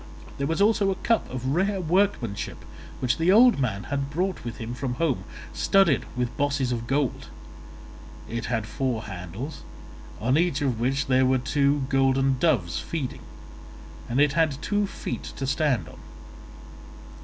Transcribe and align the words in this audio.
There 0.39 0.47
was 0.47 0.63
also 0.63 0.89
a 0.89 0.95
cup 0.95 1.29
of 1.29 1.53
rare 1.53 1.79
workmanship 1.79 2.65
which 3.01 3.19
the 3.19 3.31
old 3.31 3.59
man 3.59 3.83
had 3.83 4.09
brought 4.09 4.43
with 4.43 4.57
him 4.57 4.73
from 4.73 4.95
home, 4.95 5.25
studded 5.53 6.05
with 6.17 6.35
bosses 6.37 6.71
of 6.71 6.87
gold; 6.87 7.27
it 8.27 8.45
had 8.45 8.65
four 8.65 9.03
handles, 9.03 9.61
on 10.19 10.39
each 10.39 10.59
of 10.63 10.79
which 10.79 11.05
there 11.05 11.27
were 11.27 11.37
two 11.37 11.85
golden 11.87 12.39
doves 12.39 12.79
feeding, 12.79 13.21
and 14.09 14.19
it 14.19 14.33
had 14.33 14.59
two 14.63 14.87
feet 14.87 15.25
to 15.35 15.45
stand 15.45 15.87
on. 15.87 15.99